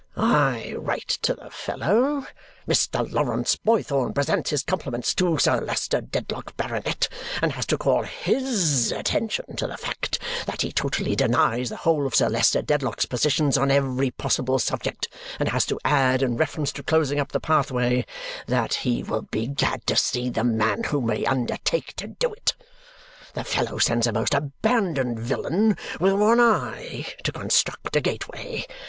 [0.17, 2.25] I write to the fellow,
[2.67, 3.13] 'Mr.
[3.13, 7.07] Lawrence Boythorn presents his compliments to Sir Leicester Dedlock, Baronet,
[7.39, 10.17] and has to call HIS attention to the fact
[10.47, 15.07] that he totally denies the whole of Sir Leicester Dedlock's positions on every possible subject
[15.39, 18.03] and has to add, in reference to closing up the pathway,
[18.47, 22.55] that he will be glad to see the man who may undertake to do it.'
[23.35, 28.65] The fellow sends a most abandoned villain with one eye to construct a gateway.